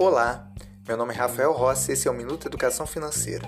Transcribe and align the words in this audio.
Olá, 0.00 0.48
meu 0.86 0.96
nome 0.96 1.12
é 1.12 1.16
Rafael 1.16 1.52
Rossi 1.52 1.90
e 1.90 1.94
esse 1.94 2.06
é 2.06 2.10
o 2.10 2.14
Minuto 2.14 2.46
Educação 2.46 2.86
Financeira. 2.86 3.44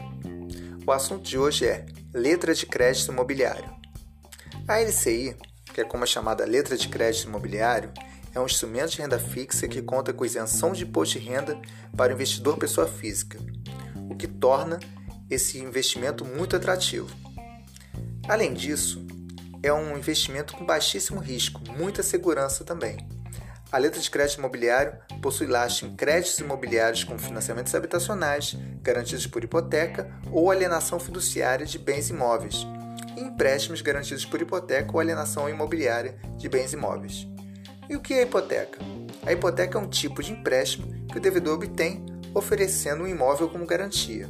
O 0.85 0.91
assunto 0.91 1.23
de 1.23 1.39
hoje 1.39 1.65
é 1.65 1.87
Letra 2.13 2.53
de 2.53 2.67
Crédito 2.67 3.13
Imobiliário. 3.13 3.71
A 4.67 4.81
LCI, 4.81 5.37
que 5.73 5.81
é 5.81 5.85
como 5.85 6.03
é 6.03 6.09
chamada 6.09 6.45
Letra 6.45 6.77
de 6.77 6.89
Crédito 6.89 7.29
Imobiliário, 7.29 7.93
é 8.35 8.41
um 8.41 8.47
instrumento 8.47 8.91
de 8.91 8.99
renda 9.01 9.17
fixa 9.17 9.69
que 9.69 9.81
conta 9.81 10.13
com 10.13 10.25
isenção 10.25 10.73
de 10.73 10.83
imposto 10.83 11.21
de 11.21 11.25
renda 11.25 11.57
para 11.97 12.11
o 12.11 12.17
investidor 12.17 12.57
pessoa 12.57 12.89
física, 12.89 13.39
o 14.11 14.17
que 14.17 14.27
torna 14.27 14.81
esse 15.31 15.61
investimento 15.61 16.25
muito 16.25 16.57
atrativo. 16.57 17.15
Além 18.29 18.55
disso, 18.55 19.07
é 19.63 19.73
um 19.73 19.97
investimento 19.97 20.57
com 20.57 20.67
baixíssimo 20.67 21.21
risco, 21.21 21.61
muita 21.71 22.03
segurança 22.03 22.65
também 22.65 23.20
a 23.73 23.79
letra 23.79 24.01
de 24.01 24.11
crédito 24.11 24.39
imobiliário 24.39 24.99
possui 25.23 25.47
laço 25.47 25.87
em 25.87 25.95
créditos 25.95 26.39
imobiliários 26.39 27.05
como 27.05 27.19
financiamentos 27.19 27.75
habitacionais, 27.75 28.57
garantidos 28.83 29.27
por 29.27 29.45
hipoteca 29.45 30.11
ou 30.33 30.51
alienação 30.51 30.99
fiduciária 30.99 31.65
de 31.65 31.79
bens 31.79 32.11
imóveis, 32.11 32.67
e 33.17 33.21
empréstimos 33.21 33.81
garantidos 33.81 34.25
por 34.25 34.41
hipoteca 34.41 34.91
ou 34.93 34.99
alienação 34.99 35.49
imobiliária 35.49 36.19
de 36.37 36.49
bens 36.49 36.73
imóveis. 36.73 37.29
E 37.89 37.95
o 37.95 38.01
que 38.01 38.15
é 38.15 38.21
a 38.21 38.23
hipoteca? 38.23 38.79
A 39.25 39.33
hipoteca 39.33 39.79
é 39.79 39.81
um 39.81 39.89
tipo 39.89 40.23
de 40.23 40.33
empréstimo 40.33 41.07
que 41.07 41.19
o 41.19 41.21
devedor 41.21 41.55
obtém 41.55 42.05
oferecendo 42.35 43.05
um 43.05 43.09
imóvel 43.09 43.49
como 43.49 43.67
garantia. 43.67 44.29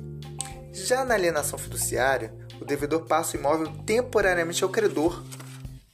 Já 0.73 1.05
na 1.05 1.15
alienação 1.15 1.59
fiduciária, 1.59 2.35
o 2.61 2.65
devedor 2.65 3.07
passa 3.07 3.37
o 3.37 3.41
imóvel 3.41 3.73
temporariamente 3.85 4.63
ao 4.63 4.71
credor 4.71 5.23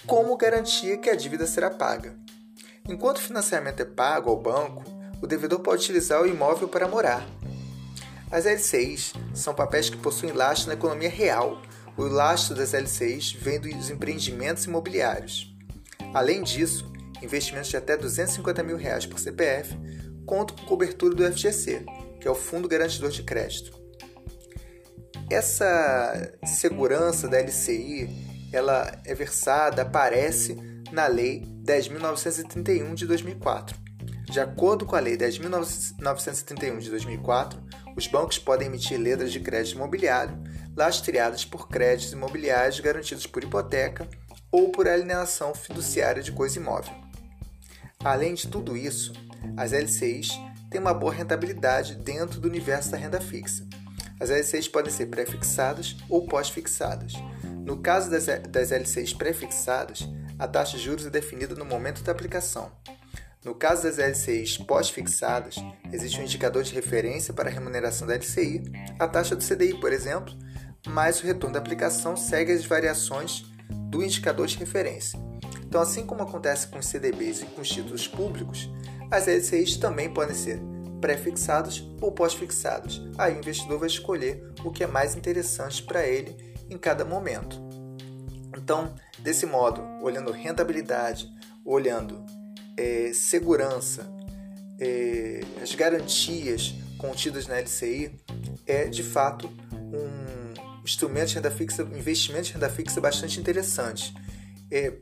como 0.07 0.37
garantia 0.37 0.97
que 0.97 1.11
a 1.11 1.17
dívida 1.17 1.47
será 1.47 1.71
paga. 1.71 2.15
Enquanto 2.89 3.19
o 3.19 3.23
financiamento 3.23 3.81
é 3.81 3.85
pago 3.85 4.31
ao 4.31 4.41
banco, 4.41 4.85
o 5.21 5.27
devedor 5.27 5.61
pode 5.61 5.83
utilizar 5.83 6.23
o 6.23 6.27
imóvel 6.27 6.69
para 6.69 6.87
morar. 6.87 7.27
As 8.31 8.45
LCIs 8.45 9.13
são 9.35 9.55
papéis 9.55 9.91
que 9.91 9.97
possuem 9.97 10.33
lastro 10.33 10.69
na 10.69 10.75
economia 10.75 11.09
real. 11.09 11.61
O 11.97 12.03
lastro 12.03 12.55
das 12.55 12.75
LCIs 12.75 13.33
vem 13.33 13.59
dos 13.59 13.91
empreendimentos 13.91 14.65
imobiliários. 14.65 15.55
Além 16.13 16.43
disso, 16.43 16.93
investimentos 17.23 17.71
de 17.71 17.77
até 17.77 17.97
250 17.97 18.63
mil 18.63 18.77
reais 18.77 19.07
por 19.07 19.19
CPF 19.19 19.77
contam 20.25 20.57
com 20.57 20.65
cobertura 20.65 21.15
do 21.15 21.33
FGC, 21.33 21.85
que 22.21 22.29
é 22.29 22.31
o 22.31 22.35
Fundo 22.35 22.69
Garantidor 22.69 23.11
de 23.11 23.23
Crédito. 23.23 23.77
Essa 25.31 26.33
segurança 26.45 27.27
da 27.27 27.41
LCI 27.41 28.49
ela 28.53 29.01
é 29.05 29.15
versada, 29.15 29.83
aparece 29.83 30.57
na 30.93 31.07
Lei 31.07 31.56
10.931 31.67 32.95
de 32.95 33.07
2004. 33.07 33.77
De 34.31 34.39
acordo 34.39 34.87
com 34.87 34.95
a 34.95 35.01
Lei 35.01 35.17
10.931 35.17 36.79
de 36.79 36.91
2004, 36.91 37.61
os 37.97 38.07
bancos 38.07 38.39
podem 38.39 38.69
emitir 38.69 39.01
letras 39.01 39.33
de 39.33 39.41
crédito 39.41 39.75
imobiliário 39.75 40.39
lastreadas 40.77 41.45
por 41.45 41.69
créditos 41.69 42.13
imobiliários 42.13 42.79
garantidos 42.79 43.27
por 43.27 43.43
hipoteca 43.43 44.07
ou 44.53 44.71
por 44.71 44.87
alienação 44.87 45.55
fiduciária 45.55 46.23
de 46.23 46.31
coisa 46.31 46.59
imóvel. 46.59 46.95
Além 48.05 48.35
de 48.35 48.47
tudo 48.47 48.77
isso, 48.77 49.13
as 49.57 49.73
LCIs 49.73 50.39
têm 50.71 50.81
uma 50.81 50.95
boa 50.95 51.13
rentabilidade 51.13 51.97
dentro 51.97 52.39
do 52.41 52.47
universo 52.47 52.91
da 52.91 52.97
renda 52.97 53.21
fixa. 53.21 53.67
As 54.21 54.31
LCIs 54.31 54.69
podem 54.69 54.93
ser 54.93 55.07
pré-fixadas 55.07 55.97
ou 56.09 56.27
pós-fixadas. 56.27 57.15
No 57.65 57.79
caso 57.79 58.11
das, 58.11 58.27
das 58.49 58.71
LCIs 58.71 59.13
pré-fixadas, 59.13 60.09
a 60.39 60.47
taxa 60.47 60.77
de 60.77 60.85
juros 60.85 61.07
é 61.07 61.11
definida 61.11 61.55
no 61.55 61.65
momento 61.65 62.03
da 62.03 62.13
aplicação. 62.13 62.71
No 63.45 63.55
caso 63.55 63.85
das 63.85 63.99
LCIs 63.99 64.59
pós-fixadas, 64.59 65.57
existe 65.93 66.21
um 66.21 66.25
indicador 66.25 66.63
de 66.63 66.75
referência 66.75 67.33
para 67.33 67.49
a 67.49 67.53
remuneração 67.53 68.07
da 68.07 68.15
LCI, 68.15 68.63
a 68.99 69.07
taxa 69.07 69.37
do 69.37 69.45
CDI, 69.45 69.79
por 69.81 69.93
exemplo, 69.93 70.35
mas 70.89 71.21
o 71.21 71.27
retorno 71.27 71.55
da 71.55 71.61
aplicação 71.61 72.17
segue 72.17 72.53
as 72.53 72.65
variações 72.65 73.45
do 73.89 74.03
indicador 74.03 74.47
de 74.47 74.57
referência. 74.57 75.19
Então, 75.65 75.81
assim 75.81 76.05
como 76.05 76.23
acontece 76.23 76.69
com 76.69 76.79
os 76.79 76.87
CDBs 76.87 77.43
e 77.43 77.47
com 77.47 77.61
os 77.61 77.69
títulos 77.69 78.07
públicos, 78.09 78.71
as 79.11 79.27
LCIs 79.29 79.77
também 79.77 80.13
podem 80.13 80.35
ser 80.35 80.61
pré-fixadas 81.01 81.85
ou 82.01 82.13
pós-fixadas. 82.13 83.01
Aí 83.19 83.35
o 83.35 83.39
investidor 83.39 83.79
vai 83.79 83.89
escolher 83.89 84.43
o 84.65 84.71
que 84.71 84.83
é 84.83 84.87
mais 84.87 85.15
interessante 85.15 85.83
para 85.83 86.07
ele 86.07 86.37
em 86.69 86.79
cada 86.79 87.05
momento. 87.05 87.66
Então, 88.57 88.95
desse 89.19 89.47
modo, 89.47 89.83
olhando 90.03 90.33
rentabilidade, 90.33 91.31
olhando 91.65 92.25
é, 92.77 93.13
segurança, 93.13 94.11
é, 94.81 95.41
as 95.63 95.75
garantias 95.75 96.75
contidas 96.99 97.47
na 97.47 97.59
LCI, 97.59 98.13
é 98.67 98.85
de 98.87 99.03
fato 99.03 99.49
um 99.73 100.83
instrumento 100.83 101.29
de 101.29 101.35
renda 101.35 101.51
fixa, 101.51 101.85
um 101.85 101.97
investimento 101.97 102.45
de 102.45 102.53
renda 102.53 102.69
fixa 102.69 103.01
bastante 103.01 103.39
interessante. 103.39 104.15
É 104.71 104.93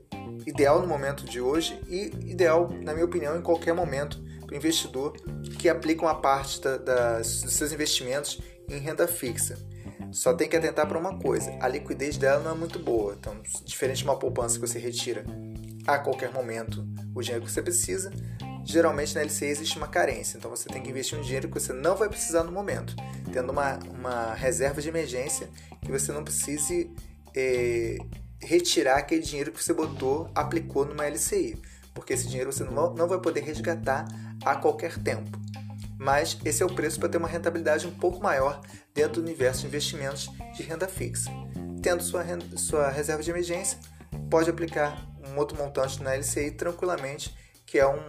ideal 0.47 0.81
no 0.81 0.86
momento 0.86 1.25
de 1.25 1.41
hoje 1.41 1.78
e 1.88 2.06
ideal, 2.31 2.71
na 2.82 2.92
minha 2.92 3.04
opinião, 3.04 3.36
em 3.36 3.42
qualquer 3.42 3.75
momento 3.75 4.22
para 4.47 4.54
o 4.54 4.56
investidor 4.56 5.16
que 5.65 5.69
aplica 5.71 6.03
uma 6.03 6.15
parte 6.15 6.61
da, 6.61 7.17
dos 7.21 7.55
seus 7.55 7.73
investimentos 7.73 8.39
em 8.69 8.77
renda 8.77 9.09
fixa. 9.09 9.57
Só 10.13 10.35
tem 10.35 10.47
que 10.47 10.55
atentar 10.55 10.87
para 10.87 10.99
uma 10.99 11.19
coisa: 11.19 11.57
a 11.59 11.67
liquidez 11.67 12.19
dela 12.19 12.43
não 12.43 12.51
é 12.51 12.55
muito 12.55 12.79
boa. 12.79 13.17
Então, 13.19 13.35
diferente 13.65 13.97
de 13.99 14.05
uma 14.05 14.19
poupança 14.19 14.57
que 14.57 14.67
você 14.67 14.79
retira 14.79 15.25
a 15.87 15.99
qualquer 15.99 16.31
momento 16.31 16.87
o 17.15 17.23
dinheiro 17.23 17.47
que 17.47 17.51
você 17.51 17.63
precisa, 17.63 18.13
geralmente 18.63 19.15
na 19.15 19.23
LCI 19.23 19.47
existe 19.47 19.79
uma 19.79 19.89
carência. 19.89 20.37
Então, 20.37 20.51
você 20.51 20.69
tem 20.69 20.83
que 20.83 20.91
investir 20.91 21.19
um 21.19 21.23
dinheiro 21.23 21.49
que 21.49 21.59
você 21.59 21.73
não 21.73 21.97
vai 21.97 22.11
precisar 22.11 22.45
no 22.45 22.53
momento, 22.53 22.95
tendo 23.33 23.51
uma, 23.51 23.79
uma 23.89 24.35
reserva 24.35 24.83
de 24.83 24.91
emergência 24.91 25.49
que 25.81 25.91
você 25.91 26.13
não 26.13 26.23
precise 26.23 26.91
é, 27.35 27.97
retirar 28.39 28.99
aquele 28.99 29.23
dinheiro 29.23 29.51
que 29.51 29.65
você 29.65 29.73
botou, 29.73 30.31
aplicou 30.35 30.85
numa 30.85 31.07
LCI, 31.07 31.57
porque 31.95 32.13
esse 32.13 32.29
dinheiro 32.29 32.53
você 32.53 32.65
não 32.65 33.09
vai 33.09 33.19
poder 33.19 33.41
resgatar 33.41 34.07
a 34.45 34.57
qualquer 34.57 34.99
tempo 34.99 35.44
mas 35.99 36.38
esse 36.44 36.62
é 36.62 36.66
o 36.66 36.75
preço 36.75 36.99
para 36.99 37.09
ter 37.09 37.19
uma 37.19 37.28
rentabilidade 37.28 37.87
um 37.87 37.91
pouco 37.91 38.22
maior 38.22 38.60
dentro 38.94 39.21
do 39.21 39.27
universo 39.27 39.62
de 39.62 39.66
investimentos 39.69 40.31
de 40.55 40.62
renda 40.62 40.88
fixa. 40.88 41.31
Tendo 41.82 42.03
sua, 42.03 42.22
renda, 42.22 42.56
sua 42.56 42.88
reserva 42.88 43.22
de 43.22 43.31
emergência, 43.31 43.78
pode 44.31 44.49
aplicar 44.49 45.06
um 45.28 45.38
outro 45.38 45.56
montante 45.56 46.03
na 46.03 46.15
LCI 46.15 46.53
tranquilamente, 46.53 47.37
que 47.66 47.78
é 47.78 47.87
um, 47.87 48.00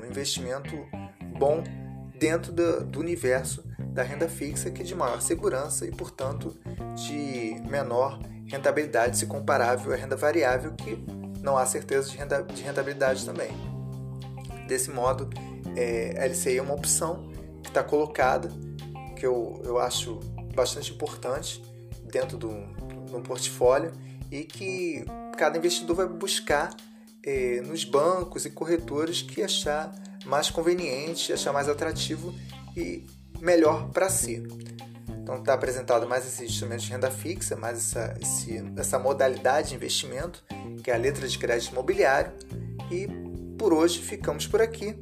um 0.00 0.06
investimento 0.06 0.74
bom 1.38 1.62
dentro 2.18 2.52
do, 2.52 2.84
do 2.84 3.00
universo 3.00 3.64
da 3.78 4.02
renda 4.02 4.28
fixa, 4.28 4.70
que 4.70 4.82
é 4.82 4.84
de 4.84 4.94
maior 4.94 5.20
segurança 5.20 5.86
e, 5.86 5.90
portanto, 5.90 6.56
de 6.94 7.60
menor 7.68 8.18
rentabilidade 8.46 9.16
se 9.16 9.26
comparável 9.26 9.92
à 9.92 9.96
renda 9.96 10.16
variável, 10.16 10.72
que 10.72 10.96
não 11.42 11.56
há 11.56 11.64
certeza 11.66 12.10
de, 12.10 12.16
renda, 12.16 12.42
de 12.42 12.62
rentabilidade 12.62 13.24
também. 13.24 13.50
Desse 14.66 14.90
modo, 14.90 15.30
é, 15.78 16.26
LCI 16.26 16.58
é 16.58 16.62
uma 16.62 16.74
opção 16.74 17.30
que 17.62 17.68
está 17.68 17.84
colocada, 17.84 18.50
que 19.16 19.24
eu, 19.24 19.62
eu 19.64 19.78
acho 19.78 20.18
bastante 20.54 20.92
importante 20.92 21.62
dentro 22.10 22.36
do, 22.36 22.50
do 23.10 23.20
portfólio 23.20 23.92
e 24.30 24.42
que 24.42 25.04
cada 25.36 25.56
investidor 25.56 25.94
vai 25.94 26.08
buscar 26.08 26.74
é, 27.22 27.60
nos 27.60 27.84
bancos 27.84 28.44
e 28.44 28.50
corretores 28.50 29.22
que 29.22 29.40
achar 29.40 29.94
mais 30.24 30.50
conveniente, 30.50 31.32
achar 31.32 31.52
mais 31.52 31.68
atrativo 31.68 32.34
e 32.76 33.06
melhor 33.40 33.88
para 33.90 34.08
si. 34.08 34.42
Então 35.22 35.36
está 35.36 35.54
apresentado 35.54 36.08
mais 36.08 36.26
esse 36.26 36.44
instrumento 36.44 36.80
de 36.80 36.90
renda 36.90 37.10
fixa, 37.10 37.54
mais 37.54 37.78
essa, 37.78 38.16
esse, 38.20 38.64
essa 38.76 38.98
modalidade 38.98 39.68
de 39.68 39.74
investimento, 39.76 40.42
que 40.82 40.90
é 40.90 40.94
a 40.94 40.98
letra 40.98 41.28
de 41.28 41.38
crédito 41.38 41.70
imobiliário. 41.70 42.32
E 42.90 43.06
por 43.58 43.72
hoje 43.72 44.00
ficamos 44.00 44.46
por 44.46 44.62
aqui. 44.62 44.96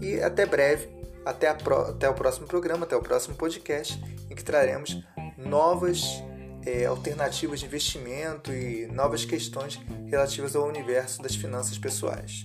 E 0.00 0.20
até 0.20 0.46
breve, 0.46 0.88
até, 1.24 1.52
pro, 1.54 1.76
até 1.76 2.08
o 2.08 2.14
próximo 2.14 2.46
programa, 2.46 2.84
até 2.84 2.96
o 2.96 3.02
próximo 3.02 3.34
podcast, 3.34 4.02
em 4.30 4.34
que 4.34 4.44
traremos 4.44 5.02
novas 5.36 6.22
é, 6.64 6.86
alternativas 6.86 7.60
de 7.60 7.66
investimento 7.66 8.52
e 8.52 8.86
novas 8.86 9.24
questões 9.24 9.80
relativas 10.06 10.54
ao 10.54 10.66
universo 10.66 11.22
das 11.22 11.34
finanças 11.34 11.78
pessoais. 11.78 12.44